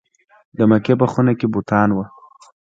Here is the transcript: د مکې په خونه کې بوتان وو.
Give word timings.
د 0.57 0.59
مکې 0.71 0.93
په 1.01 1.05
خونه 1.11 1.33
کې 1.39 1.47
بوتان 1.53 1.89
وو. 1.93 2.05